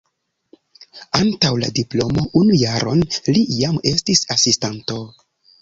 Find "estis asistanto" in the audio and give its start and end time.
3.95-4.99